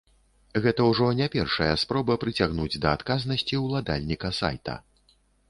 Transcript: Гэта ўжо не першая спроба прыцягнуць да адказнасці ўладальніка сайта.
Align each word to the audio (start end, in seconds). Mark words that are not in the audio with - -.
Гэта 0.63 0.85
ўжо 0.91 1.09
не 1.19 1.27
першая 1.35 1.67
спроба 1.81 2.15
прыцягнуць 2.23 2.79
да 2.87 2.95
адказнасці 2.99 3.61
ўладальніка 3.67 4.35
сайта. 4.41 4.81